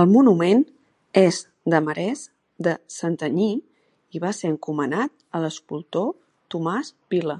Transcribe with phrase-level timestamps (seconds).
[0.00, 0.62] El monument
[1.22, 1.40] és
[1.74, 2.22] de marès
[2.68, 3.50] de Santanyí
[4.18, 6.10] i va ser encomanat a l'escultor
[6.56, 7.38] Tomàs Vila.